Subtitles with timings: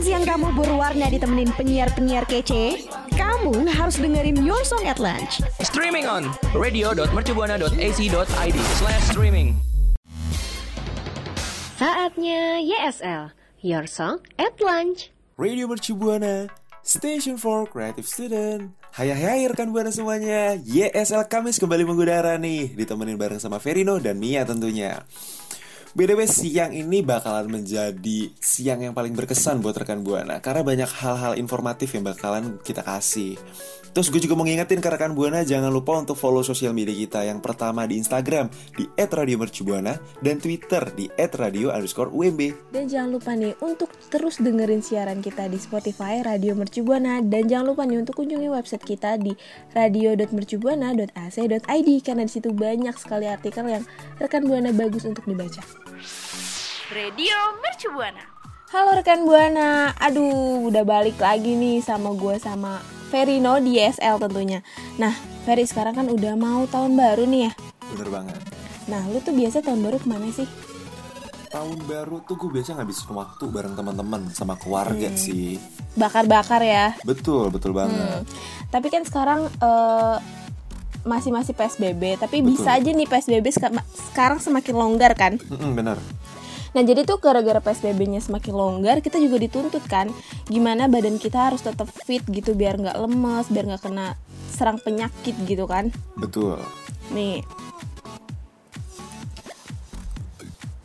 [0.00, 2.88] makan siang kamu berwarna ditemenin penyiar-penyiar kece?
[3.20, 5.44] Kamu harus dengerin Your Song at Lunch.
[5.60, 6.24] Streaming on
[6.56, 9.60] radio.mercubuana.ac.id slash streaming.
[11.76, 15.12] Saatnya YSL, Your Song at Lunch.
[15.36, 16.48] Radio Mercu Buana,
[16.80, 18.72] Station for Creative Student.
[18.96, 24.00] Hai hai hai rekan Buana semuanya, YSL Kamis kembali mengudara nih, ditemenin bareng sama Verino
[24.00, 25.04] dan Mia tentunya.
[25.90, 31.34] BTW siang ini bakalan menjadi siang yang paling berkesan buat rekan Buana Karena banyak hal-hal
[31.34, 33.34] informatif yang bakalan kita kasih
[33.90, 37.26] Terus gue juga mau ngingetin ke rekan Buana jangan lupa untuk follow sosial media kita
[37.26, 38.46] Yang pertama di Instagram
[38.78, 42.40] di @radiomercubuana dan Twitter di @radio_umb.
[42.70, 47.74] Dan jangan lupa nih untuk terus dengerin siaran kita di Spotify Radio Mercubuana dan jangan
[47.74, 49.34] lupa nih untuk kunjungi website kita di
[49.74, 53.82] radio.mercubuana.ac.id karena di situ banyak sekali artikel yang
[54.22, 55.79] rekan Buana bagus untuk dibaca.
[56.90, 58.24] Radio Mercubuana.
[58.72, 62.80] Halo rekan Buana, aduh udah balik lagi nih sama gue sama
[63.12, 64.64] Verino di SL tentunya.
[64.96, 65.12] Nah,
[65.44, 67.52] Ferry sekarang kan udah mau tahun baru nih ya.
[67.92, 68.40] Bener banget
[68.88, 70.48] Nah, lu tuh biasa tahun baru ke mana sih?
[71.50, 75.58] Tahun baru tuh gue biasa ngabisin waktu bareng teman-teman sama keluarga sih
[75.98, 76.94] Bakar-bakar ya.
[77.04, 78.24] Betul, betul banget Hmm.
[78.70, 80.16] Tapi kan sekarang eh,
[81.02, 82.60] masih masih PSBB, tapi Betul.
[82.60, 85.40] bisa aja nih PSBB seka- sekarang semakin longgar kan.
[85.48, 85.96] Bener
[86.70, 90.06] Nah jadi tuh gara-gara PSBB-nya semakin longgar, kita juga dituntut kan,
[90.46, 94.14] gimana badan kita harus tetap fit gitu biar nggak lemes, biar nggak kena
[94.54, 95.90] serang penyakit gitu kan.
[96.14, 96.62] Betul
[97.10, 97.42] Nih.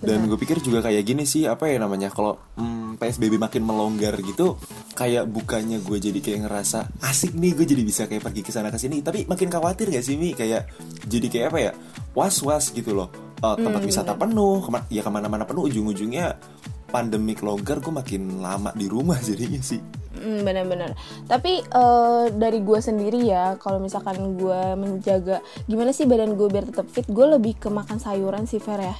[0.05, 4.15] Dan gue pikir juga kayak gini sih apa ya namanya kalau hmm, PSBB makin melonggar
[4.19, 4.55] gitu
[4.95, 8.71] kayak bukannya gue jadi kayak ngerasa asik nih gue jadi bisa kayak pergi ke sana
[8.71, 9.03] ke sini.
[9.03, 10.31] Tapi makin khawatir gak sih mi?
[10.31, 10.71] Kayak
[11.03, 11.71] jadi kayak apa ya?
[12.15, 13.11] Was was gitu loh.
[13.35, 15.67] Eh, tempat wisata penuh kema- ya ke mana-mana penuh.
[15.67, 16.39] Ujung-ujungnya
[16.87, 19.83] pandemik longgar gue makin lama di rumah jadinya sih.
[20.15, 20.95] Hmm, benar-benar.
[21.27, 26.71] Tapi eh, dari gue sendiri ya, kalau misalkan gue menjaga gimana sih badan gue biar
[26.71, 28.95] tetap fit, gue lebih ke makan sayuran sih Fer ya.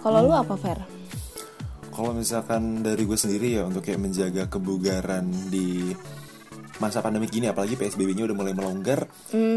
[0.00, 0.95] Kalau lu apa Fer?
[1.96, 5.96] Kalau misalkan dari gue sendiri ya untuk kayak menjaga kebugaran di
[6.76, 9.08] masa pandemi gini apalagi PSBB-nya udah mulai melonggar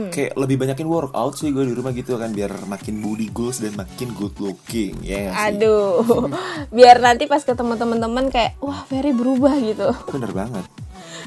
[0.07, 3.75] kayak lebih banyakin workout sih gue di rumah gitu kan biar makin body goals dan
[3.75, 5.59] makin good looking ya sih?
[5.59, 6.00] Aduh,
[6.77, 9.91] biar nanti pas ketemu teman-teman kayak wah Ferry berubah gitu.
[10.16, 10.66] bener banget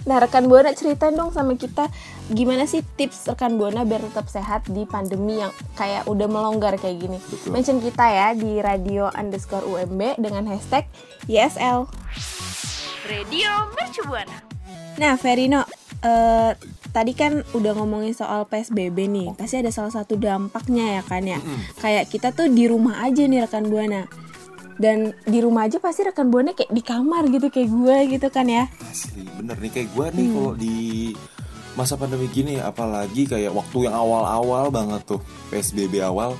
[0.08, 1.88] Nah rekan buana ceritain dong sama kita
[2.32, 7.02] gimana sih tips rekan buana biar tetap sehat di pandemi yang kayak udah melonggar kayak
[7.02, 7.18] gini.
[7.18, 7.50] Betul.
[7.52, 10.88] Mention kita ya di radio underscore UMB dengan hashtag
[11.28, 11.86] YSL.
[13.02, 14.38] Radio Mercubuana.
[15.00, 15.64] Nah, Verino,
[16.04, 16.52] eh,
[16.92, 19.28] tadi kan udah ngomongin soal PSBB nih.
[19.34, 21.40] Pasti ada salah satu dampaknya ya kan ya.
[21.80, 24.06] Kayak kita tuh di rumah aja nih rekan buana.
[24.82, 28.50] Dan di rumah aja pasti rekan buana kayak di kamar gitu kayak gue gitu kan
[28.50, 28.66] ya.
[28.90, 30.78] asli bener nih kayak gue nih kalau di
[31.72, 36.36] masa pandemi gini apalagi kayak waktu yang awal-awal banget tuh PSBB awal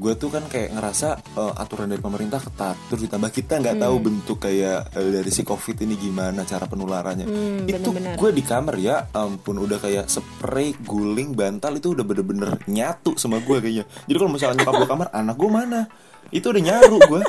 [0.00, 3.96] gue tuh kan kayak ngerasa eh, aturan dari pemerintah ketat terus ditambah kita nggak tahu
[4.00, 7.26] bentuk kayak eh, dari si covid ini gimana cara penularannya.
[7.28, 12.56] Hmm, itu gue di kamar ya ampun udah kayak spray guling bantal itu udah bener-bener
[12.64, 13.84] nyatu sama gue kayaknya.
[14.08, 15.80] Jadi kalau misalnya nyokap gue kamar anak gue mana?
[16.32, 17.22] Itu udah nyaru gue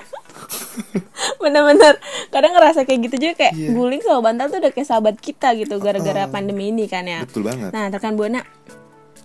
[1.41, 1.97] Bener-bener.
[2.27, 3.69] Kadang ngerasa kayak gitu juga kayak Iya.
[3.71, 7.23] guling sama bantal tuh udah kayak sahabat kita gitu gara-gara pandemi ini kan ya.
[7.23, 8.41] betul banget Nah, rekan buana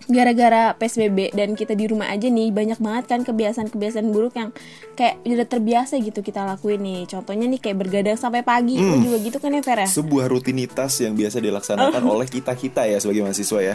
[0.07, 4.55] gara-gara PSBB dan kita di rumah aja nih banyak banget kan kebiasaan-kebiasaan buruk yang
[4.95, 7.01] kayak udah terbiasa gitu kita lakuin nih.
[7.07, 8.79] Contohnya nih kayak bergadang sampai pagi.
[8.79, 9.89] Lu juga gitu kan ya Fer ya?
[9.89, 13.75] sebuah rutinitas yang biasa dilaksanakan oleh kita kita ya sebagai mahasiswa ya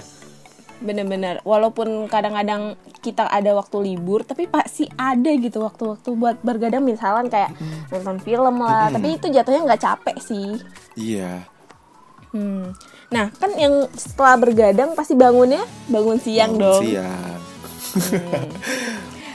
[0.81, 1.39] Bener-bener.
[1.45, 2.75] Walaupun kadang-kadang
[3.05, 7.53] kita ada waktu libur, tapi pasti ada gitu waktu-waktu buat bergadang misalkan kayak
[7.93, 8.89] nonton film lah.
[8.89, 10.57] Tapi itu jatuhnya nggak capek sih.
[10.99, 11.47] iya
[12.31, 12.71] Hmm.
[13.11, 16.83] Nah, kan yang setelah bergadang pasti bangunnya bangun siang Bangun dong.
[16.87, 17.39] siang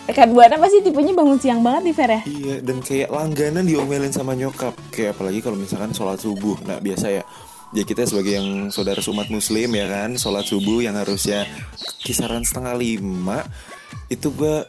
[0.07, 2.21] Rekan Buana pasti tipenya bangun siang banget nih Fer ya.
[2.25, 7.21] Iya dan kayak langganan diomelin sama nyokap Kayak apalagi kalau misalkan sholat subuh Nah biasa
[7.21, 7.23] ya
[7.71, 11.45] Ya kita sebagai yang saudara umat muslim ya kan Sholat subuh yang harusnya
[11.99, 13.43] kisaran setengah lima
[14.07, 14.63] Itu gue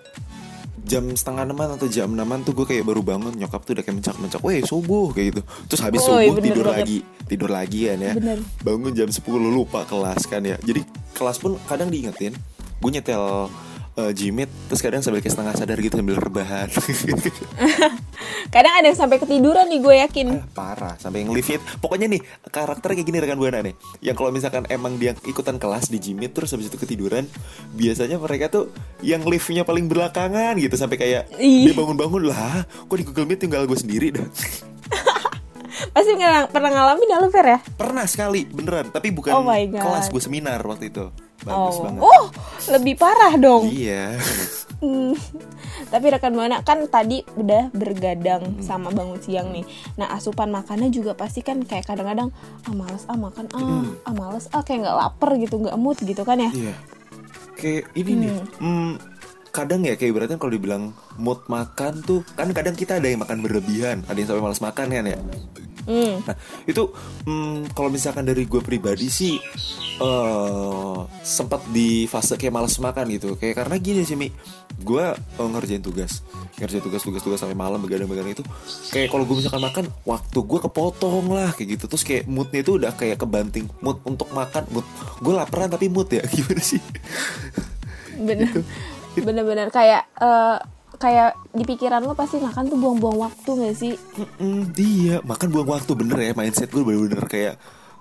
[0.82, 4.02] jam setengah enaman atau jam enaman tuh gue kayak baru bangun nyokap tuh udah kayak
[4.02, 6.80] mencak-mencak Weh subuh kayak gitu Terus habis subuh tidur banget.
[6.82, 6.98] lagi
[7.28, 8.38] Tidur lagi kan ya Bener.
[8.64, 10.82] Bangun jam 10 lupa kelas kan ya Jadi
[11.14, 12.34] kelas pun kadang diingetin
[12.80, 13.52] Gue nyetel
[13.98, 16.70] eh, Jimit Terus kadang sambil kayak setengah sadar gitu sambil rebahan
[18.54, 20.28] Kadang ada yang sampai ketiduran nih gue yakin.
[20.40, 21.52] Ah, parah sampai yang lift
[21.84, 25.92] pokoknya nih karakter kayak gini rekan buana nih yang kalau misalkan emang dia ikutan kelas
[25.92, 27.28] di Jimit terus habis itu ketiduran
[27.76, 28.72] biasanya mereka tuh
[29.04, 31.72] yang liftnya paling belakangan gitu sampai kayak Ih.
[31.72, 34.28] dia bangun-bangun lah kok di Google Meet tinggal gue sendiri dah
[35.94, 36.14] Pasti
[36.50, 37.60] pernah ngalamin ya lu Fer ya?
[37.62, 38.90] Pernah sekali, beneran.
[38.90, 41.14] Tapi bukan Oh kelas gue seminar waktu itu.
[41.48, 41.84] Bagus oh.
[41.88, 42.02] banget.
[42.04, 42.24] Oh,
[42.76, 43.72] lebih parah dong.
[43.72, 44.20] Iya.
[44.78, 45.18] Hmm.
[45.90, 48.62] Tapi rekan buana kan tadi udah bergadang Hmm.
[48.62, 49.66] sama bangun siang nih.
[49.98, 52.30] Nah asupan makannya juga pasti kan kayak kadang-kadang
[52.62, 53.98] ah males ah makan ah Hmm.
[54.06, 56.52] ah males ah kayak nggak lapar gitu nggak mood gitu kan ya.
[56.54, 56.74] Iya.
[57.58, 58.32] Kayak ini nih.
[58.62, 58.92] hmm,
[59.50, 60.84] kadang ya kayak berarti kalau dibilang
[61.18, 64.94] mood makan tuh kan kadang kita ada yang makan berlebihan, ada yang sampai malas makan
[64.94, 65.18] kan ya.
[65.88, 66.20] Hmm.
[66.28, 66.36] Nah
[66.68, 66.84] itu
[67.24, 69.40] hmm, kalau misalkan dari gue pribadi sih
[69.98, 73.40] eh sempat di fase kayak malas makan gitu.
[73.40, 74.28] Kayak karena gini sih mi.
[74.78, 76.22] Gue eh, ngerjain tugas.
[76.60, 78.44] Ngerjain tugas tugas tugas sampai malam begadang begadang itu.
[78.92, 81.86] Kayak kalau gue misalkan makan waktu gue kepotong lah kayak gitu.
[81.88, 83.72] Terus kayak moodnya itu udah kayak kebanting.
[83.80, 84.86] Mood untuk makan mood.
[85.24, 86.84] Gue laparan tapi mood ya gimana sih?
[88.20, 88.52] Bener.
[89.18, 90.58] Bener-bener kayak eh,
[90.98, 93.94] kayak di pikiran lo pasti makan tuh buang-buang waktu gak sih?
[94.18, 97.54] Mm-mm, iya makan buang waktu bener ya mindset gue bener-bener kayak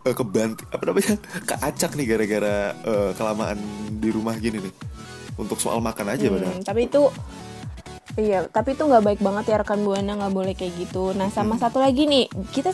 [0.02, 1.14] eh, kebanting apa namanya
[1.50, 3.58] keacak nih gara-gara eh, kelamaan
[3.92, 4.74] di rumah gini nih
[5.36, 7.02] untuk soal makan aja padahal Hmm, tapi itu
[8.14, 11.10] iya tapi itu nggak baik banget ya rekan buana nggak boleh kayak gitu.
[11.18, 12.70] Nah sama satu lagi nih kita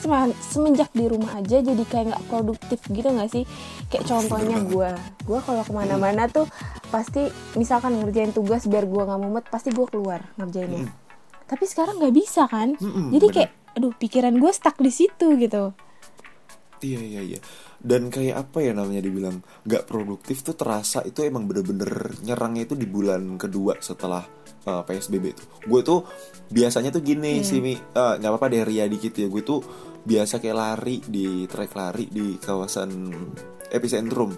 [0.52, 3.48] semenjak di rumah aja jadi kayak nggak produktif gitu nggak sih?
[3.88, 4.90] Kayak contohnya gue
[5.24, 6.44] gue kalau ke mana-mana tuh
[6.92, 10.92] pasti misalkan ngerjain tugas biar gue nggak mumet pasti gue keluar ngerjainnya.
[11.48, 12.76] Tapi sekarang nggak bisa kan?
[12.76, 13.36] Mm-mm, jadi bener.
[13.40, 15.72] kayak aduh pikiran gue stuck di situ gitu.
[16.82, 17.40] Iya iya iya.
[17.82, 22.74] Dan kayak apa ya namanya dibilang nggak produktif tuh terasa itu emang bener-bener nyerangnya itu
[22.78, 24.22] di bulan kedua setelah
[24.70, 25.46] uh, PSBB tuh.
[25.66, 26.06] Gue tuh
[26.46, 29.26] biasanya tuh gini sih Mi, Eh, nggak apa-apa deh ria dikit ya.
[29.26, 29.60] Gue tuh
[30.02, 32.90] biasa kayak lari di trek lari di kawasan
[33.70, 34.30] epicentrum.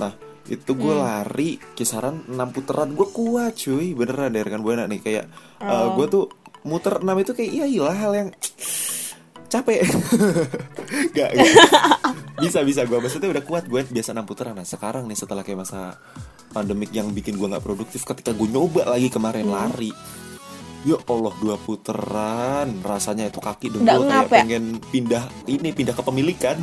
[0.00, 0.12] Nah
[0.46, 2.88] itu gue lari kisaran 6 putaran.
[2.96, 3.92] Gue kuat cuy.
[3.92, 5.00] Beneran deh rekan buana nih.
[5.04, 5.24] Kayak
[5.60, 6.24] uh, gue tuh
[6.64, 8.30] muter 6 itu kayak iya iyalah hal yang
[9.48, 9.82] capek.
[11.16, 11.48] Gak, gak.
[12.44, 12.80] bisa bisa.
[12.84, 13.64] Gue maksudnya udah kuat.
[13.66, 14.54] Gue biasa 6 putaran.
[14.54, 15.96] Nah sekarang nih setelah kayak masa
[16.52, 19.92] pandemik yang bikin gue nggak produktif ketika gue nyoba lagi kemarin lari
[20.86, 22.70] ya Allah dua putaran.
[22.86, 24.30] Rasanya itu kaki dengkul kayak ya?
[24.30, 26.62] pengen pindah ini pindah kepemilikan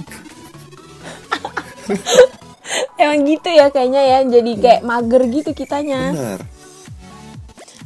[3.01, 4.19] emang gitu ya kayaknya ya.
[4.23, 6.15] Jadi kayak mager gitu kitanya.
[6.15, 6.41] Benar.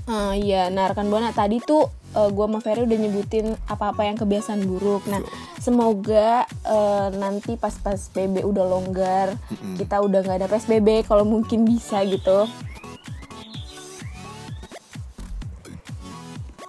[0.07, 4.63] Ah iya, nah rekan buana tadi tuh gue sama Ferry udah nyebutin apa-apa yang kebiasaan
[4.65, 5.03] buruk.
[5.11, 5.21] Nah,
[5.59, 9.35] semoga eh, nanti pas pas PSBB udah longgar,
[9.75, 12.47] kita udah nggak ada PSBB kalau mungkin bisa gitu.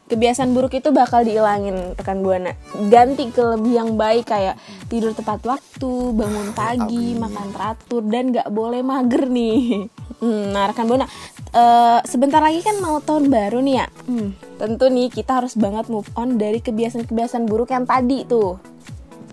[0.09, 2.57] Kebiasaan buruk itu bakal dihilangin rekan buana.
[2.89, 4.57] Ganti ke lebih yang baik kayak
[4.89, 7.21] tidur tepat waktu, bangun pagi, Amin.
[7.21, 9.61] makan teratur dan nggak boleh mager nih.
[10.19, 11.07] Hmm, nah rekan buana,
[11.55, 13.87] eh, sebentar lagi kan mau tahun baru nih ya.
[14.03, 18.59] Hmm, tentu nih kita harus banget move on dari kebiasaan-kebiasaan buruk yang tadi tuh.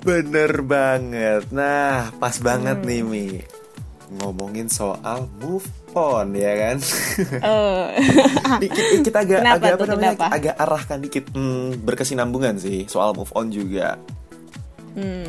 [0.06, 1.50] Bener banget.
[1.50, 2.86] Nah, pas banget Hmm.
[2.86, 3.27] nih Mi.
[4.22, 6.77] Ngomongin soal move on ya kan.
[7.42, 7.86] Eh,
[8.62, 10.12] dikit kita agak Kenapa agak apa namanya?
[10.13, 10.25] kenapa?
[10.30, 13.95] Agak arahkan dikit hmm, berkesinambungan sih soal move on juga.
[14.94, 15.27] hmm.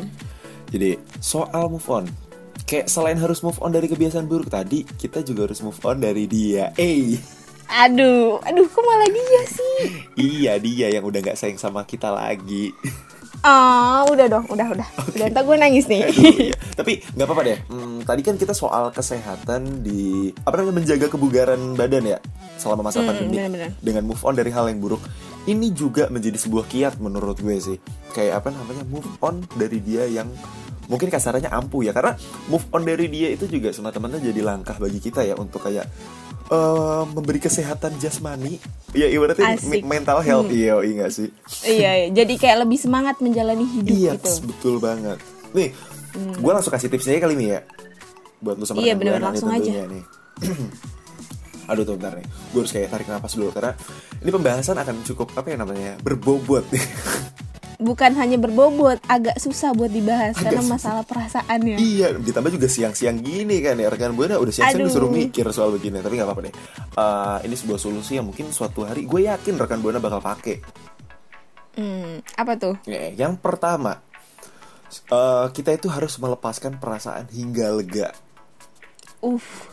[0.67, 2.05] Jadi, soal move on.
[2.67, 6.27] Kayak selain harus move on dari kebiasaan buruk tadi, kita juga harus move on dari
[6.27, 6.75] dia.
[6.75, 7.15] Eh,
[7.67, 9.79] Aduh, aduh kok malah dia sih?
[10.39, 12.71] iya dia yang udah nggak sayang sama kita lagi.
[13.39, 14.87] Ah, udah dong, udah udah.
[15.09, 16.03] Udah ntar gue nangis nih.
[16.07, 16.55] Aduh, iya.
[16.73, 17.57] Tapi nggak apa-apa deh.
[17.67, 20.01] Hmm, tadi kan kita soal kesehatan di
[20.39, 22.19] apa namanya menjaga kebugaran badan ya
[22.55, 23.71] selama masa Hmm, pandemi benar-benar.
[23.79, 25.01] dengan move on dari hal yang buruk.
[25.43, 27.77] Ini juga menjadi sebuah kiat menurut gue sih.
[28.11, 30.27] Kayak apa namanya move on dari dia yang
[30.85, 32.15] mungkin kasarannya ampuh ya karena
[32.47, 35.83] move on dari dia itu juga semata-mata jadi langkah bagi kita ya untuk kayak
[36.47, 38.57] eh, memberi kesehatan jasmani
[38.91, 39.83] ya ibaratnya Asik.
[39.83, 41.29] me- mental health iya iya nggak sih
[41.63, 44.31] iya, iya, jadi kayak lebih semangat menjalani hidup Iya, gitu.
[44.47, 45.19] betul banget.
[45.49, 45.71] Nih,
[46.13, 47.59] gue langsung kasih tipsnya aja kali nih ya.
[48.37, 49.63] Buat lu sama Iya, bener-bener Buana nih langsung aja.
[49.63, 50.03] tentunya nih.
[51.67, 52.23] Aduh tuh bentar nih
[52.53, 53.75] Gue harus kayak tarik nafas dulu Karena
[54.17, 56.79] ini pembahasan akan cukup Apa ya namanya Berbobot nih
[57.77, 60.73] Bukan hanya berbobot, agak susah buat dibahas Agak karena susah.
[60.73, 61.77] masalah perasaan ya.
[61.77, 64.89] Iya Ditambah juga siang-siang gini kan ya Rekan Buana udah siang-siang Aduh.
[64.89, 66.53] disuruh mikir soal begini Tapi gak apa-apa deh
[66.91, 70.57] Eh, Ini sebuah solusi yang mungkin suatu hari Gue yakin rekan Buana bakal pakai
[71.73, 72.73] Hmm, apa tuh?
[72.83, 74.01] Nih, Yang pertama
[75.07, 78.09] eh, Kita itu harus melepaskan perasaan hingga lega
[79.19, 79.69] Uff.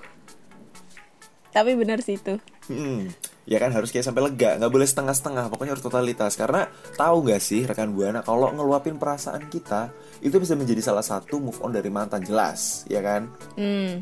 [1.51, 2.37] Tapi benar sih itu.
[2.67, 3.13] Hmm,
[3.45, 6.33] ya kan harus kayak sampai lega, nggak boleh setengah-setengah, pokoknya harus totalitas.
[6.37, 6.65] Karena
[6.97, 9.93] tahu nggak sih rekan buana, kalau ngeluapin perasaan kita
[10.25, 13.29] itu bisa menjadi salah satu move on dari mantan jelas, ya kan?
[13.57, 14.01] Hmm.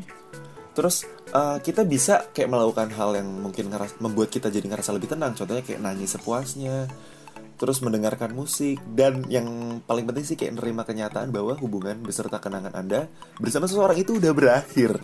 [0.73, 5.11] Terus eh, kita bisa kayak melakukan hal yang mungkin ngeras- membuat kita jadi ngerasa lebih
[5.11, 5.35] tenang.
[5.35, 6.87] Contohnya kayak nangis sepuasnya,
[7.59, 12.73] terus mendengarkan musik dan yang paling penting sih kayak nerima kenyataan bahwa hubungan beserta kenangan
[12.73, 13.07] anda
[13.37, 14.97] bersama seseorang itu udah berakhir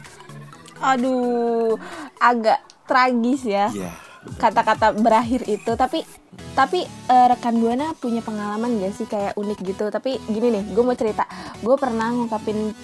[0.80, 1.76] Aduh,
[2.20, 3.72] agak tragis ya.
[3.72, 6.06] ya Kata-kata berakhir itu, tapi
[6.54, 9.90] tapi eh, rekan buana punya pengalaman gak sih kayak unik gitu.
[9.90, 11.26] Tapi gini nih, gue mau cerita.
[11.64, 12.76] Gue pernah ngungkapin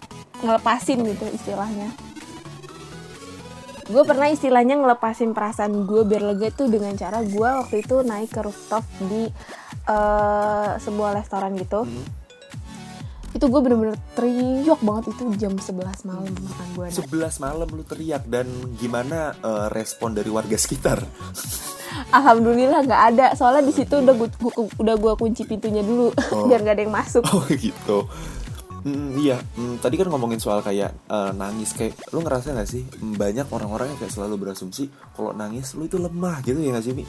[0.41, 1.91] ngelepasin gitu istilahnya.
[3.85, 8.33] Gue pernah istilahnya ngelepasin perasaan gue biar lega itu dengan cara gue waktu itu naik
[8.33, 9.29] ke rooftop di
[9.85, 11.85] eh, sebuah restoran gitu.
[13.35, 16.89] Itu gue bener-bener teriak banget itu jam 11 malam makan buana.
[16.89, 21.03] 11 malam lu teriak dan gimana eh, respon dari warga sekitar
[22.11, 26.45] Alhamdulillah nggak ada soalnya di situ udah gua, gua- udah gua kunci pintunya dulu Oh.
[26.45, 27.23] biar nggak ada yang masuk.
[27.33, 28.07] Oh gitu.
[28.81, 32.85] Hmm, iya, Hmm, tadi kan ngomongin soal kayak eh, nangis kayak lu ngerasa gak sih
[32.85, 36.85] hmm, banyak orang-orang yang kayak selalu berasumsi kalau nangis lu itu lemah gitu ya gak
[36.85, 37.01] sih Mi?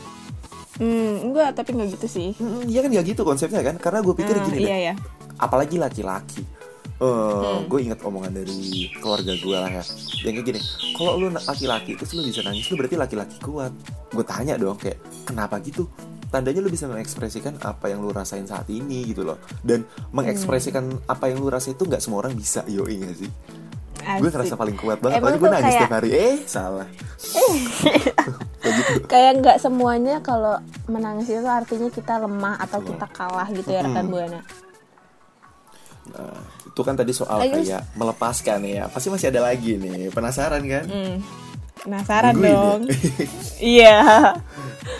[0.76, 2.28] Hmm, enggak tapi nggak gitu sih.
[2.34, 3.76] Hmm, Iya kan gak gitu konsepnya kan?
[3.76, 4.94] Karena gue pikir Ah, gini iya deh, ya.
[5.36, 6.42] Apalagi laki-laki.
[6.96, 9.84] Eh, gue inget omongan dari keluarga gue lah ya.
[10.24, 10.60] Yang kayak gini
[10.96, 13.72] kalau lu laki-laki terus lu bisa nangis lu berarti laki-laki kuat.
[14.08, 14.96] Gue tanya dong kayak
[15.28, 15.84] kenapa gitu?
[16.32, 19.36] Tandanya lu bisa mengekspresikan apa yang lu rasain saat ini gitu loh.
[19.60, 23.28] Dan mengekspresikan apa yang lu rasain itu nggak semua orang bisa yo gak sih?
[24.16, 26.08] Gue ngerasa paling kuat banget Emang gue nangis kayak- tiap hari.
[26.16, 26.88] Eh salah.
[28.66, 28.92] Kayak gitu.
[29.06, 30.58] Kayak nggak semuanya kalau
[30.90, 34.40] menangis itu artinya kita lemah atau kita kalah gitu ya rekan buana.
[36.08, 40.62] Nah, itu kan tadi soal Terus- kayak melepaskan ya pasti masih ada lagi nih penasaran
[40.62, 41.16] kan Hmm.
[41.76, 42.46] Penasaran ya?
[42.48, 42.80] dong.
[43.78, 43.98] Iya.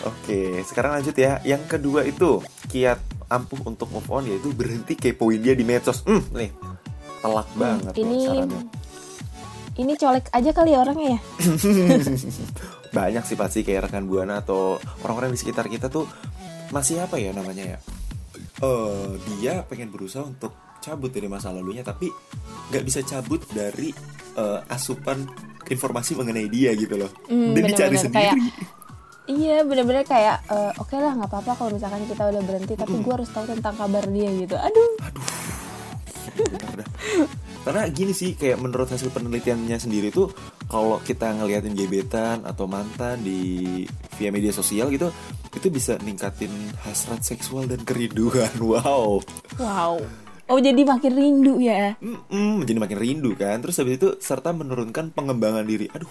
[0.03, 1.39] Oke, sekarang lanjut ya.
[1.41, 5.99] Yang kedua itu kiat ampuh untuk move on yaitu berhenti kepoin dia di medsos.
[6.01, 6.51] Hmm, nih
[7.17, 8.61] telak banget nih ini sarannya.
[9.75, 11.19] ini colek aja kali ya orangnya ya.
[12.97, 16.07] Banyak sih pasti kayak rekan buana atau orang-orang di sekitar kita tuh
[16.69, 17.79] masih apa ya namanya ya?
[18.57, 22.09] Eh, dia pengen berusaha untuk cabut dari masa lalunya tapi
[22.71, 23.91] nggak bisa cabut dari
[24.37, 25.27] eh, asupan
[25.67, 27.11] informasi mengenai dia gitu loh.
[27.27, 28.15] Hmm, Dan dicari sendiri.
[28.15, 28.35] kayak
[29.27, 33.11] Iya bener-bener kayak eh, oke lah nggak apa-apa kalau misalkan kita udah berhenti tapi gue
[33.11, 34.55] harus tahu tentang kabar dia gitu.
[34.55, 34.91] Aduh.
[36.79, 36.87] Dah.
[37.67, 40.31] Karena gini sih kayak menurut hasil penelitiannya sendiri tuh
[40.71, 43.83] kalau kita ngeliatin gebetan atau mantan di
[44.15, 45.11] via media sosial gitu
[45.51, 46.51] itu bisa ningkatin
[46.87, 48.47] hasrat seksual dan kerinduan.
[48.63, 49.19] Wow.
[49.59, 49.99] Wow.
[50.47, 51.99] Oh jadi makin rindu ya.
[51.99, 53.59] Mm-mm, jadi makin rindu kan.
[53.59, 55.91] Terus habis itu serta menurunkan pengembangan diri.
[55.91, 56.07] Aduh.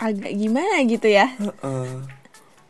[0.00, 1.28] Agak gimana gitu ya.
[1.36, 1.88] Heeh.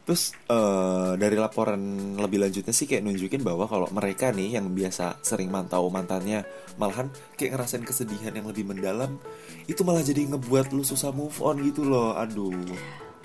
[0.07, 5.19] Terus eh, dari laporan lebih lanjutnya sih kayak nunjukin bahwa kalau mereka nih yang biasa
[5.23, 6.47] sering mantau mantannya
[6.79, 9.19] malahan kayak ngerasain kesedihan yang lebih mendalam
[9.67, 12.15] itu malah jadi ngebuat lu susah move on gitu loh.
[12.15, 12.55] Aduh.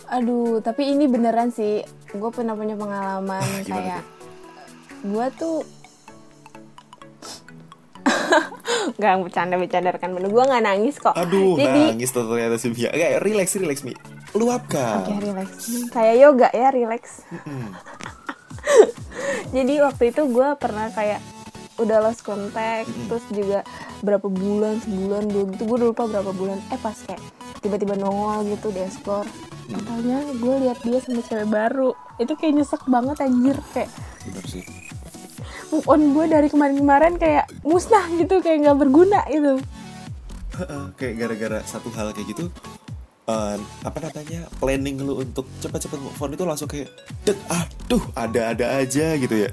[0.09, 1.85] Aduh, tapi ini beneran sih.
[2.09, 4.01] Gue pernah punya pengalaman Ah, kayak
[5.01, 5.65] gue tuh
[9.01, 10.29] Gak bercanda-bercanda rekan bener.
[10.31, 11.13] Gue gak nangis kok.
[11.13, 12.89] Aduh, Jadi nangis tuh ternyata si Mia.
[12.89, 13.93] Kayak relax, relax Mi.
[14.33, 15.05] Luapkan.
[15.05, 15.49] Oke relax.
[15.91, 17.03] Kayak yoga ya relax.
[19.55, 21.19] Jadi waktu itu gue pernah kayak
[21.81, 23.65] Udah lost contact Terus juga
[24.05, 26.61] berapa bulan Sebulan dua gitu Gue lupa berapa bulan.
[26.69, 27.19] Eh pas kayak
[27.61, 29.29] tiba-tiba nongol gitu di explore.
[29.69, 31.93] Katanya gue lihat dia sama cewek baru.
[32.17, 33.89] Itu kayak nyesek banget anjir Kayak
[34.25, 34.80] Bener sih.
[35.71, 39.63] Move on gue dari kemarin-kemarin kayak musnah gitu Kayak nggak berguna gitu
[40.51, 42.45] Heeh, kayak gara-gara satu hal kayak gitu
[43.25, 46.91] eh, apa namanya planning lu untuk cepat-cepat move on itu langsung kayak
[47.23, 49.51] dek aduh ada-ada aja gitu ya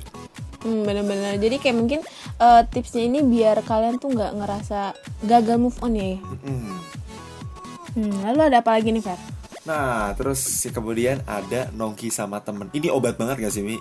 [0.58, 1.38] Hmm, bener-bener.
[1.38, 2.00] Jadi kayak mungkin
[2.42, 4.90] eh, tipsnya ini biar kalian tuh nggak ngerasa
[5.22, 6.18] gagal move on ya.
[6.18, 6.74] Mm-mm.
[7.94, 9.18] Hmm, lalu ada apa lagi nih, Fer?
[9.62, 12.66] Nah, terus si kemudian ada nongki sama temen.
[12.74, 13.78] Ini obat banget gak sih, Mi?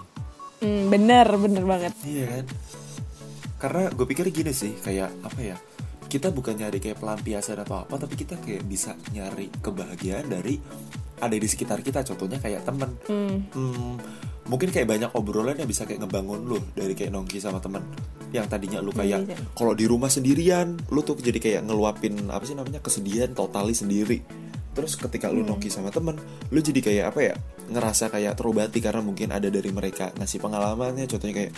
[0.57, 1.93] Hmm, bener, bener banget.
[2.01, 2.45] Iya kan?
[3.57, 5.57] Karena gue pikir gini sih, kayak apa ya?
[6.03, 10.55] Kita bukan nyari kayak pelampiasan atau apa, tapi kita kayak bisa nyari kebahagiaan dari
[11.17, 12.01] ada di sekitar kita.
[12.03, 12.89] Contohnya kayak temen.
[13.05, 13.95] Hmm, Hmm,
[14.45, 17.83] mungkin kayak banyak obrolan yang bisa kayak ngebangun lu dari kayak nongki sama temen
[18.27, 19.35] yang tadinya lu kayak Iya.
[19.51, 24.19] kalau di rumah sendirian lu tuh jadi kayak ngeluapin apa sih namanya kesedihan totali sendiri
[24.77, 26.21] terus ketika lu nongki sama temen
[26.53, 27.35] lu jadi kayak apa ya
[27.67, 31.05] ngerasa kayak terobati karena mungkin ada dari mereka ngasih pengalamannya.
[31.07, 31.51] Contohnya kayak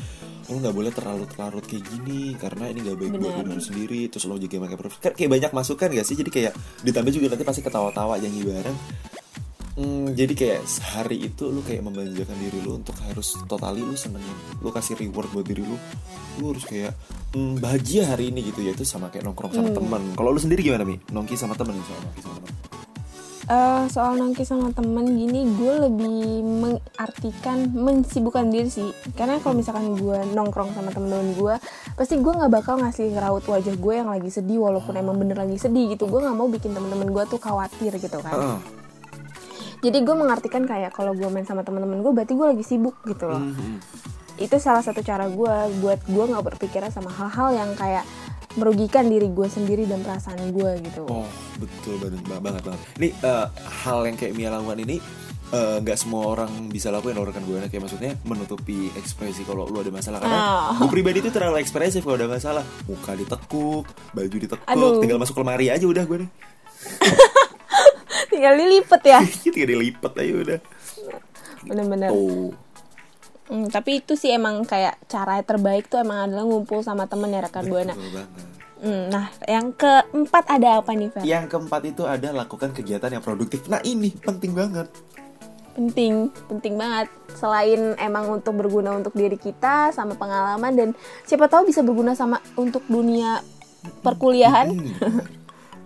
[0.49, 3.45] lu nggak boleh terlalu terlarut kayak gini karena ini gak baik buat Benar.
[3.45, 4.01] diri lu sendiri.
[4.09, 6.17] Terus lo juga pakai prof kan kayak banyak masukan gak sih?
[6.17, 8.77] Jadi kayak ditambah juga nanti pasti ketawa-tawa nyanyi bareng.
[9.79, 14.35] Hmm, jadi kayak sehari itu lu kayak memanjakan diri lu untuk harus totali lu senengin
[14.59, 15.77] lu kasih reward buat diri lu.
[16.41, 16.97] Lu harus kayak
[17.37, 18.73] hmm, bahagia hari ini gitu ya.
[18.73, 20.97] Itu sama kayak nongkrong sama teman kalau lu sendiri gimana mi?
[21.13, 22.68] Nongki sama temen nongki sama temen
[23.49, 28.85] Eh, soal nongki sama temen gini gue lebih mengartikan mensibukkan diri sih
[29.17, 31.57] karena kalau misalkan gue nongkrong sama temen-temen gue
[31.97, 35.57] pasti gue nggak bakal ngasih raut wajah gue yang lagi sedih walaupun emang bener lagi
[35.57, 38.57] sedih gitu gue nggak mau bikin temen-temen gue tuh khawatir gitu kan Heeh.
[39.81, 43.25] jadi gue mengartikan kayak kalau gue main sama temen-temen gue berarti gue lagi sibuk gitu
[43.25, 43.81] loh Mhm.
[44.37, 48.05] itu salah satu cara gue buat gue nggak berpikiran sama hal-hal yang kayak
[48.59, 51.07] merugikan diri gue sendiri dan perasaan gue gitu.
[51.07, 51.25] Oh
[51.55, 52.79] betul banget banget banget.
[52.97, 53.45] Ini eh,
[53.81, 54.99] hal yang kayak Mia lakukan ini
[55.49, 59.79] eh, nggak semua orang bisa lakuin loh rekan gue kayak maksudnya menutupi ekspresi kalau lu
[59.79, 60.19] ada masalah.
[60.19, 60.83] Karena Oh.
[60.83, 62.63] gue pribadi tuh terlalu ekspresif kalau ada masalah.
[62.85, 64.99] Muka ditekuk baju ditekuk Aduh.
[64.99, 66.31] tinggal masuk lemari aja udah gue nih
[68.29, 69.19] tinggal dilipet ya?
[69.43, 70.59] Tinggal dilipet aja udah.
[71.65, 72.09] Bener-bener.
[72.09, 72.53] Tuh
[73.49, 77.41] Hmm, tapi itu sih emang kayak cara terbaik tuh emang adalah ngumpul sama temen ya
[77.41, 77.97] rekan buana.
[78.79, 81.23] Hmm, nah yang keempat ada apa nih Fer?
[81.27, 84.87] yang keempat itu ada lakukan kegiatan yang produktif nah ini penting banget
[85.79, 87.07] Penting, penting banget.
[87.39, 90.89] Selain emang untuk berguna untuk diri kita sama pengalaman dan
[91.23, 93.39] siapa tahu bisa berguna sama untuk dunia
[94.03, 94.75] perkuliahan.
[94.75, 95.38] Hmm.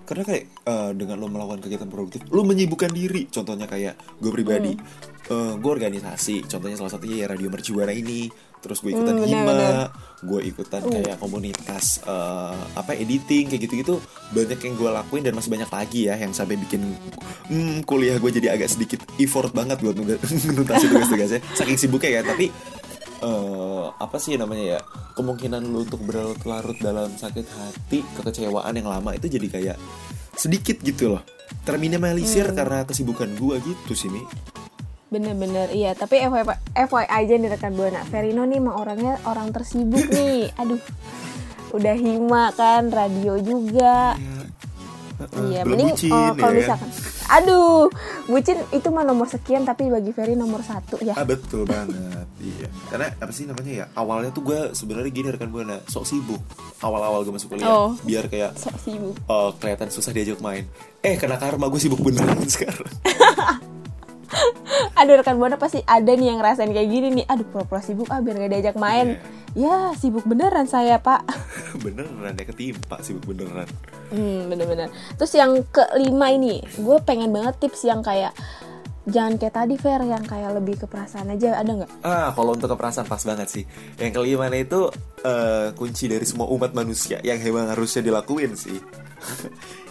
[0.04, 3.26] Karena kayak eh, dengan lo melakukan kegiatan produktif, lo menyibukkan diri.
[3.26, 4.84] Contohnya kayak gue pribadi, Hmm.
[5.30, 6.44] eh, gue organisasi.
[6.46, 8.28] Contohnya salah satunya ya Radio Mercubuana ini.
[8.60, 9.92] Terus gue ikutan Hmm, hima,
[10.22, 14.00] gue ikutan kayak komunitas eh, apa editing kayak gitu-gitu.
[14.30, 16.80] Banyak yang gue lakuin dan masih banyak lagi ya yang sampai bikin
[17.46, 21.40] hmm, kuliah gue jadi agak sedikit effort banget buat nuntas- nuntasin tugas-tugasnya.
[21.54, 22.52] Saking sibuknya ya, tapi
[23.24, 24.80] eh apa sih namanya ya
[25.16, 29.78] kemungkinan lu untuk berlarut-larut dalam sakit hati kekecewaan yang lama itu jadi kayak
[30.36, 31.24] sedikit gitu loh
[31.64, 32.58] terminimalisir Hmm.
[32.58, 34.20] karena kesibukan gua gitu sih Mi
[35.08, 35.94] Bener-bener iya.
[35.94, 36.58] Tapi FYI,
[36.90, 38.02] FYI aja nih rekan buana.
[38.10, 40.50] Verino nih emang orangnya orang tersibuk nih.
[40.66, 40.82] Aduh,
[41.70, 44.18] udah hima kan, radio juga.
[44.18, 44.43] Heeh,
[45.26, 46.80] Iya, belum mending bucin, oh, kalau ya kan?
[46.80, 46.90] misalkan,
[47.30, 47.84] aduh,
[48.26, 51.14] bucin itu mah nomor sekian tapi bagi Ferry nomor satu ya.
[51.14, 55.48] ah betul banget iya karena apa sih namanya ya awalnya tuh gua sebenarnya gini rekan
[55.48, 56.42] buana sok sibuk
[56.80, 57.96] awal-awal gue masuk kuliah Oh.
[58.02, 59.16] biar kayak Sok sibuk.
[59.18, 60.68] eh, kelihatan susah diajak main
[61.00, 62.84] eh kena karma gue sibuk beneran sekarang
[65.00, 67.26] Aduh rekan buana pasti ada nih yang ngerasain kayak gini nih.
[67.28, 69.20] Aduh pura-pura sibuk ah biar gak diajak main.
[69.54, 69.92] Iya.
[69.92, 71.26] Ya sibuk beneran saya pak.
[71.84, 73.70] beneran ya ketimpa sibuk beneran
[74.14, 74.90] Hmm bener-bener.
[75.18, 78.34] Terus yang kelima ini, gue pengen banget tips yang kayak
[79.04, 81.92] jangan kayak tadi Fer yang kayak lebih ke perasaan aja ada nggak?
[82.08, 83.64] Ah, kalau untuk keperasaan pas banget sih.
[84.00, 84.88] Yang kelima itu
[85.24, 88.80] eh, kunci dari semua umat manusia yang emang harusnya dilakuin sih.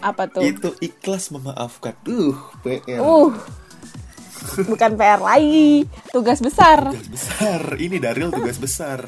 [0.01, 0.43] Apa tuh?
[0.51, 1.97] itu ikhlas memaafkan.
[2.09, 3.01] Uh, PR.
[3.01, 3.33] Uh,
[4.71, 6.91] bukan PR lagi, tugas besar.
[6.91, 7.61] Tugas besar.
[7.79, 9.07] Ini Daril tugas besar.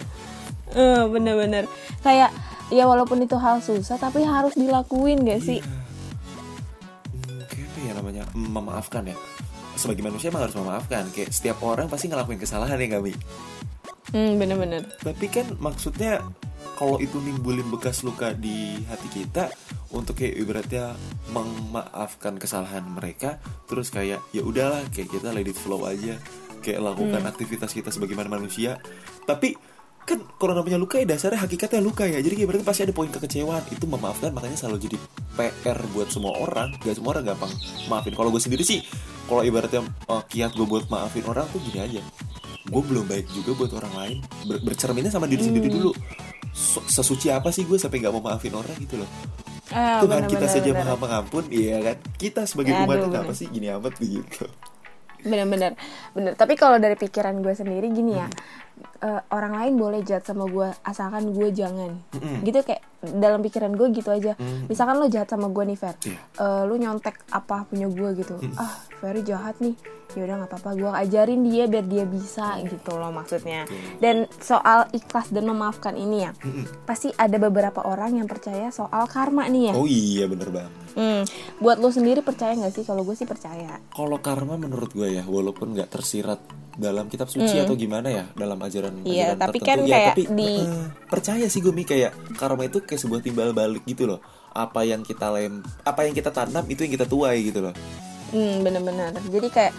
[0.74, 1.70] Eh, bener-bener
[2.02, 2.34] kayak
[2.72, 5.60] ya walaupun itu hal susah tapi harus dilakuin gak sih?
[5.62, 8.24] Hmm, kayak apa ya namanya?
[8.34, 9.16] Hmm, Memaafkan ya.
[9.78, 11.06] Sebagai manusia emang harus memaafkan.
[11.14, 13.12] Kayak setiap orang pasti ngelakuin kesalahan ya kami.
[14.10, 14.86] Hmm bener-bener.
[15.02, 16.22] Tapi kan maksudnya
[16.74, 19.50] kalau itu nimbulin bekas luka di hati kita
[19.94, 20.98] untuk kayak ibaratnya
[21.30, 23.38] memaafkan kesalahan mereka
[23.70, 26.18] terus kayak ya udahlah kayak kita let it flow aja.
[26.64, 28.80] Kayak lakukan aktivitas kita sebagaimana manusia.
[29.28, 29.52] Tapi
[30.04, 32.24] kan kalau namanya luka ya dasarnya hakikatnya luka ya.
[32.24, 33.68] Jadi kayak berarti pasti ada poin kekecewaan.
[33.68, 34.96] Itu memaafkan makanya selalu jadi
[35.36, 36.72] PR buat semua orang.
[36.80, 37.52] Gak semua orang gampang
[37.92, 38.16] maafin.
[38.16, 38.80] Kalau gue sendiri sih
[39.28, 42.00] kalau ibaratnya uh, kiat gue buat maafin orang tuh gini aja.
[42.64, 44.16] Gue belum baik juga buat orang lain.
[44.48, 45.92] Ber- bercerminnya sama diri sendiri dulu
[46.88, 49.10] sesuci apa sih gue sampai nggak mau maafin orang gitu loh.
[49.74, 50.84] Ah, Tuhan kita bener-bener, saja bener.
[50.86, 51.96] maha pengampun iya kan?
[52.14, 53.10] Kita sebagai bener.
[53.10, 54.46] kenapa sih gini amat gitu?
[55.24, 55.72] Bener-bener
[56.12, 58.28] bener tapi kalau dari pikiran gue sendiri gini ya
[59.02, 61.94] eh, orang lain boleh jahat sama gue asalkan gue jangan.
[62.42, 64.32] Gitu kayak dalam pikiran gue gitu aja.
[64.66, 65.94] Misalkan lo jahat sama gue nih Fer.
[66.04, 66.18] Iya.
[66.40, 68.34] Eh, lo nyontek apa punya gue gitu.
[68.56, 69.76] Ah Ferry jahat nih.
[70.14, 70.70] Yaudah nggak apa-apa.
[70.78, 73.66] Gue ajarin dia biar dia bisa gitu loh maksudnya.
[73.98, 76.30] Dan soal ikhlas dan memaafkan ini ya
[76.86, 79.72] pasti ada beberapa orang yang percaya soal karma nih ya.
[79.74, 80.72] Oh iya bener banget.
[80.94, 81.26] Hmm,
[81.58, 82.86] buat lo sendiri percaya nggak sih?
[82.86, 83.82] Kalau gue sih percaya.
[83.90, 86.38] Kalau karma menurut gue ya walaupun nggak tersirat
[86.74, 89.04] dalam kitab suci atau gimana ya dalam ajaran Hmm.
[89.04, 89.66] Iya, ajaran tapi tertentu.
[89.66, 93.20] kan Ya, kayak tapi, di- eh, percaya sih gue Mi kayak karma itu kayak sebuah
[93.20, 97.04] timbal balik gitu loh apa yang kita lem apa yang kita tanam itu yang kita
[97.04, 97.74] tuai gitu loh
[98.26, 99.14] Hmm, bener-bener.
[99.24, 99.72] Jadi kayak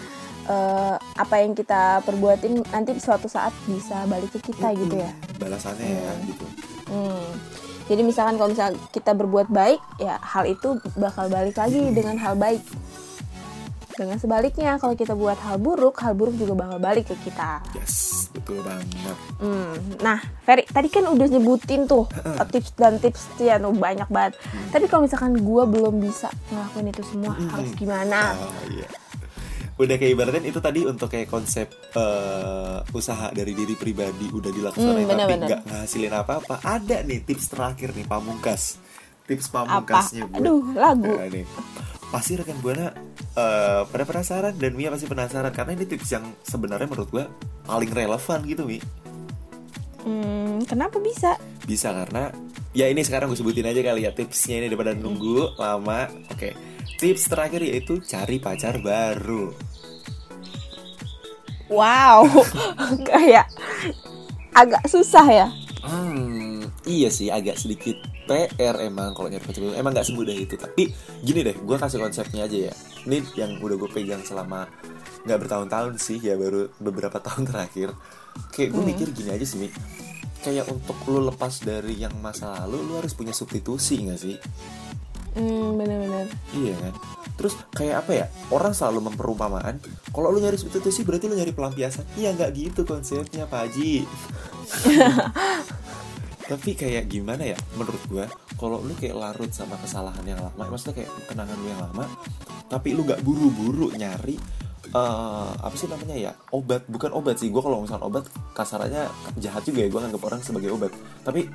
[0.45, 5.11] eh, apa yang kita perbuatin nanti suatu saat bisa balik ke kita gitu ya.
[5.35, 6.45] balasannya ya gitu
[6.85, 7.25] Hmm.
[7.85, 12.33] Jadi misalkan kalau misal kita berbuat baik, ya hal itu bakal balik lagi dengan hal
[12.33, 12.61] baik.
[13.95, 17.63] Dengan sebaliknya, kalau kita buat hal buruk, hal buruk juga bakal balik ke kita.
[17.73, 19.15] Yes, betul banget.
[19.39, 24.07] Hmm, Nah, Ferry, tadi kan udah nyebutin tuh uh, tips dan tips ya, tuh banyak
[24.07, 24.35] banget.
[24.69, 28.35] Tapi kalau misalkan gue belum bisa ngelakuin itu semua, harus gimana?
[28.35, 28.87] Ah, iya.
[29.75, 34.87] Udah kayak ibaratnya itu tadi untuk kayak konsep eh, usaha dari diri pribadi udah dilaksanain
[34.87, 35.47] Hmm, tapi bener-bener.
[35.47, 36.55] nggak ngasilin apa-apa.
[36.63, 38.79] Ada nih tips terakhir nih pamungkas.
[39.23, 41.11] Tips pamungkasnya buat Aduh, lagu.
[41.11, 41.43] Nah, nih.
[42.07, 42.87] Pasti rekan buana
[43.35, 47.25] eh, pada penasaran dan Mia pasti penasaran karena ini tips yang sebenarnya menurut gua
[47.67, 48.79] paling relevan gitu Mi.
[50.05, 51.35] Hmm, kenapa bisa?
[51.65, 52.29] Bisa karena
[52.77, 56.05] ya ini sekarang gue sebutin aja kali ya tipsnya ini daripada nunggu lama.
[56.29, 56.53] Oke.
[57.01, 59.51] Tips terakhir yaitu cari pacar baru.
[61.65, 62.29] Wow,
[63.09, 63.49] kayak
[64.53, 65.47] agak susah ya.
[65.81, 69.73] Hmm, iya sih agak sedikit PR emang kalau nyari pacar baru.
[69.77, 70.55] Emang nggak semudah itu.
[70.57, 70.89] Tapi
[71.21, 72.73] gini deh, gue kasih konsepnya aja ya.
[73.05, 74.65] Ini yang udah gue pegang selama
[75.25, 77.93] nggak bertahun-tahun sih ya baru beberapa tahun terakhir.
[78.51, 79.69] Kayak gue mikir gini aja sih, Mi.
[80.41, 84.35] Kayak untuk lu lepas dari yang masa lalu, lu harus punya substitusi nggak sih?
[85.35, 86.29] Hmm, bener-bener.
[86.53, 86.93] Iya kan?
[87.35, 88.25] Terus kayak apa ya?
[88.47, 89.83] Orang selalu memperumpamaan
[90.15, 94.07] Kalau lu nyari substitusi berarti lu nyari pelampiasan Iya nggak gitu konsepnya Pak Haji
[96.45, 98.25] Tapi kayak gimana ya Menurut gua
[98.57, 102.05] Kalau lu kayak larut sama kesalahan yang lama Maksudnya kayak kenangan lu yang lama
[102.69, 104.37] Tapi lu nggak buru-buru nyari
[104.95, 106.87] eh apa sih namanya ya obat.
[106.87, 109.11] Bukan obat sih gue kalau misalnya obat kasarannya
[109.43, 110.93] jahat juga ya gue nganggap orang sebagai obat.
[111.25, 111.51] Tapi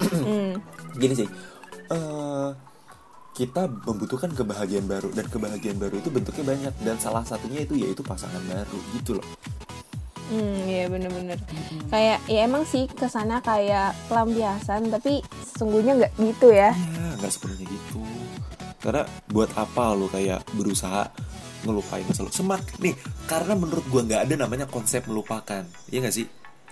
[1.01, 1.29] gini sih
[1.89, 2.51] eh
[3.31, 8.05] kita membutuhkan kebahagiaan baru dan kebahagiaan baru itu bentuknya banyak dan salah satunya itu yaitu
[8.05, 9.27] pasangan baru gitu loh
[10.31, 11.39] Hmm, iya bener-bener.
[11.91, 16.71] Kayak ya emang sih ke sana kayak pelampiasan, tapi sesungguhnya nggak gitu ya.
[16.71, 17.99] Iya nggak sepenuhnya gitu.
[18.79, 21.11] Karena buat apa lo kayak berusaha
[21.67, 22.97] ngelupain masa lalu semak nih
[23.29, 25.67] karena menurut gua nggak ada namanya konsep melupakan.
[25.91, 26.27] Iya nggak sih?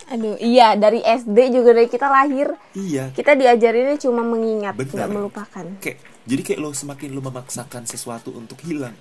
[0.09, 2.55] Aduh, iya dari SD juga dari kita lahir.
[2.73, 3.11] Iya.
[3.11, 5.65] Kita diajarinnya cuma mengingat, nggak melupakan.
[5.83, 8.95] kayak jadi kayak lo semakin lo memaksakan sesuatu untuk hilang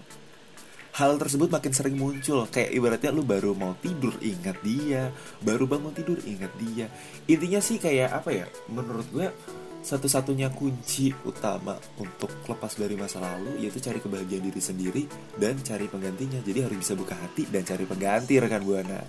[0.98, 2.42] hal tersebut makin sering muncul.
[2.50, 5.14] Kayak ibaratnya lo baru mau tidur ingat dia.
[5.38, 6.90] Baru bangun tidur ingat dia.
[7.30, 8.46] Intinya sih kayak apa ya?
[8.66, 9.30] Menurut gue
[9.78, 15.02] satu-satunya kunci utama untuk lepas dari masa lalu yaitu cari kebahagiaan diri sendiri
[15.38, 16.42] dan cari penggantinya.
[16.42, 19.00] Jadi harus bisa buka hati dan cari pengganti rekan buana.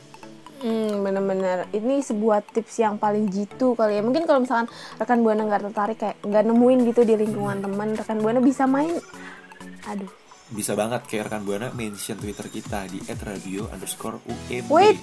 [0.60, 1.72] Hmm, bener-bener.
[1.74, 4.04] Ini sebuah tips yang paling jitu kali ya.
[4.06, 4.70] Mungkin kalau misalkan
[5.02, 8.94] rekan buana nggak tertarik kayak nggak nemuin gitu di lingkungan teman, rekan buana bisa main.
[9.88, 10.12] Aduh,
[10.50, 14.98] bisa banget kayak rekan buana mention twitter kita di @radio underscore umb Wait.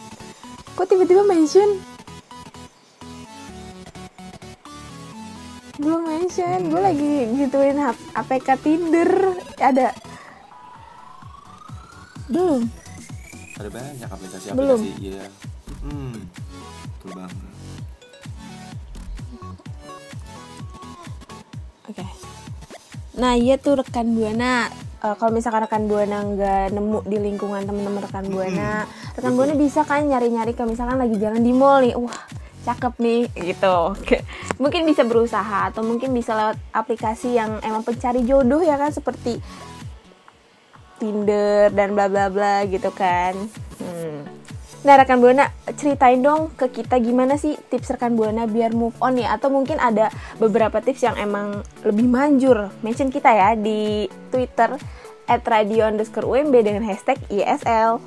[0.74, 1.78] kok tiba-tiba mention?
[5.76, 6.72] Belum mention.
[6.72, 7.76] Gue lagi gituin
[8.16, 9.36] APK Tinder.
[9.60, 9.92] Ada.
[12.26, 12.66] Belum.
[13.56, 14.76] ada banyak aplikasi Belum.
[14.76, 15.24] aplikasi iya
[15.80, 16.12] hmm
[16.92, 17.38] betul banget
[21.86, 22.02] Oke.
[23.14, 24.66] Nah iya tuh rekan buana.
[25.06, 29.86] Eh, kalau misalkan rekan buana nggak nemu di lingkungan teman-teman rekan buana, rekan buana bisa
[29.86, 32.18] kan nyari-nyari ke misalkan lagi jalan di mall nih, wah
[32.66, 33.22] cakep nih
[33.54, 33.94] gitu.
[33.94, 34.26] Oke.
[34.58, 39.38] Mungkin bisa berusaha atau mungkin bisa lewat aplikasi yang emang pencari jodoh ya kan seperti
[40.98, 43.38] Tinder dan bla bla bla gitu kan.
[43.78, 44.35] Hmm.
[44.86, 49.18] Nah rekan buana ceritain dong ke kita gimana sih tips rekan buana biar move on
[49.18, 54.78] ya atau mungkin ada beberapa tips yang emang lebih manjur mention kita ya di Twitter
[55.26, 57.98] at radio underscore UMB dengan hashtag ISL.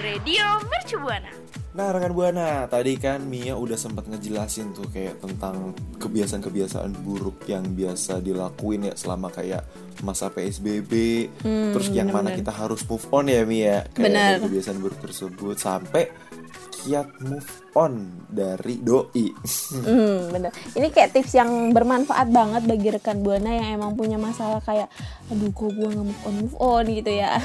[0.00, 1.43] Radio Mercu Buana.
[1.74, 7.66] Nah rekan buana, tadi kan Mia udah sempat ngejelasin tuh kayak tentang kebiasaan-kebiasaan buruk yang
[7.74, 9.66] biasa dilakuin ya selama kayak
[10.06, 10.92] masa PSBB.
[11.42, 14.34] Terus yang mana kita harus move on ya Mia, kayak Bener.
[14.46, 16.14] kebiasaan buruk tersebut sampai
[16.84, 19.32] kiat move on dari doi.
[19.72, 20.52] Hmm, bener.
[20.76, 24.92] Ini kayak tips yang bermanfaat banget bagi rekan buana yang emang punya masalah kayak,
[25.32, 27.40] aduh kok gue nggak move on move on gitu ya.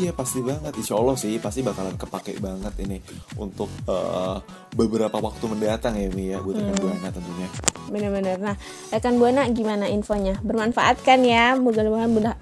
[0.00, 2.96] Iya pasti banget, insya Allah sih pasti bakalan kepake banget ini
[3.36, 4.36] untuk eh,
[4.72, 7.48] beberapa waktu mendatang ya Mi ya buat rekan buana tentunya.
[7.92, 8.36] Bener-bener.
[8.40, 8.56] Nah,
[8.88, 10.40] rekan buana gimana infonya?
[10.40, 11.60] Bermanfaat kan ya?
[11.60, 12.32] Mudah-mudahan bunda.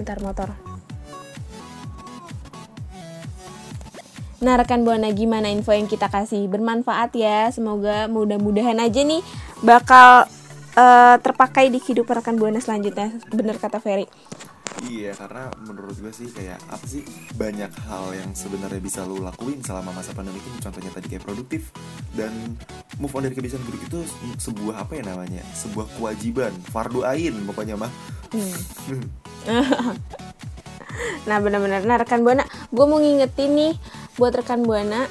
[0.00, 0.69] Bentar motor.
[4.40, 6.48] Nah, rekan buana gimana info yang kita kasih?
[6.48, 7.52] Bermanfaat ya.
[7.52, 9.20] Semoga mudah-mudahan aja nih
[9.60, 10.24] bakal
[10.80, 13.12] eh, terpakai di kehidupan rekan buana selanjutnya.
[13.28, 14.08] Bener kata Ferry.
[14.80, 17.04] Iya karena menurut gue sih kayak apa sih
[17.36, 21.68] banyak hal yang sebenarnya bisa lo lakuin selama masa pandemi ini contohnya tadi kayak produktif
[22.16, 22.32] dan
[22.96, 24.00] move on dari kebiasaan buruk itu
[24.40, 27.92] sebuah apa ya namanya sebuah kewajiban fardu ain pokoknya mah
[31.28, 31.84] Nah benar-benar.
[31.84, 33.72] Nah rekan buana, gue mau ngingetin nih
[34.20, 35.08] buat rekan buana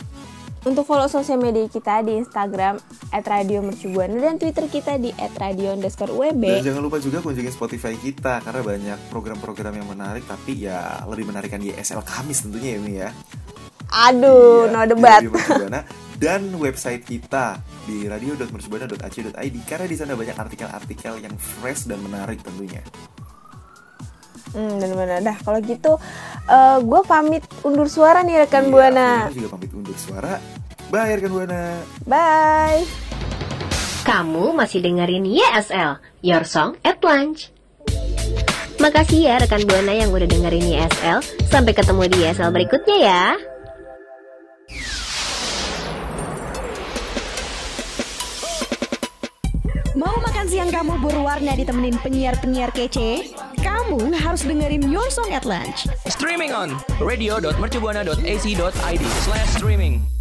[0.69, 2.78] untuk follow sosial media kita di Instagram
[3.10, 8.62] @radiomercubuana dan Twitter kita di @radio underscore Dan jangan lupa juga kunjungi Spotify kita karena
[8.62, 13.10] banyak program-program yang menarik tapi ya lebih menarikan YSL Kamis tentunya ya Mi ya.
[13.89, 15.22] Aduh, Iya, no debat.
[16.22, 22.84] Dan website kita di radio.mercubuana.ac.id karena di sana banyak artikel-artikel yang fresh dan menarik tentunya.
[24.52, 25.24] Hmm, benar-benar.
[25.24, 25.95] Dah kalau gitu,
[26.81, 29.09] gue pamit undur suara nih rekan Iya, buana.
[29.29, 30.33] Firino juga pamit undur suara.
[30.89, 31.62] Bye rekan buana.
[32.09, 32.83] Bye.
[34.01, 37.53] Kamu masih dengerin YSL, Your Song at Lunch.
[38.79, 41.19] Makasih ya rekan Buana yang udah dengerin YSL.
[41.51, 43.23] Sampai ketemu di YSL berikutnya ya.
[49.99, 53.35] Mau makan siang kamu berwarna ditemenin penyiar-penyiar kece?
[53.60, 55.84] Kamu harus dengerin Your Song at Lunch.
[56.08, 60.18] Streaming on radio.mercubuana.ac.id slash streaming.